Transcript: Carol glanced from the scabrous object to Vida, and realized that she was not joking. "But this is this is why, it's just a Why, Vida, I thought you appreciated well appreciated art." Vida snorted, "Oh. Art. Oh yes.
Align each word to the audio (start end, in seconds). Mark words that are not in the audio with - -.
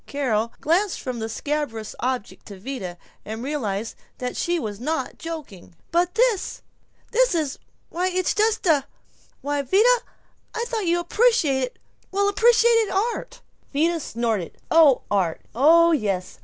Carol 0.07 0.51
glanced 0.61 0.99
from 0.99 1.19
the 1.19 1.29
scabrous 1.29 1.93
object 1.99 2.47
to 2.47 2.59
Vida, 2.59 2.97
and 3.23 3.43
realized 3.43 3.93
that 4.17 4.35
she 4.35 4.57
was 4.57 4.79
not 4.79 5.19
joking. 5.19 5.75
"But 5.91 6.15
this 6.15 6.41
is 6.41 6.61
this 7.11 7.35
is 7.35 7.59
why, 7.89 8.07
it's 8.07 8.33
just 8.33 8.65
a 8.65 8.87
Why, 9.41 9.61
Vida, 9.61 9.99
I 10.55 10.65
thought 10.65 10.87
you 10.87 10.99
appreciated 10.99 11.77
well 12.11 12.27
appreciated 12.29 12.89
art." 12.91 13.41
Vida 13.71 13.99
snorted, 13.99 14.57
"Oh. 14.71 15.03
Art. 15.11 15.41
Oh 15.53 15.91
yes. 15.91 16.39